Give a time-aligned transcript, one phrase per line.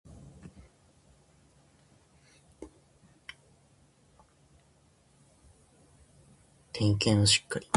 [6.73, 7.67] 点検をしっかり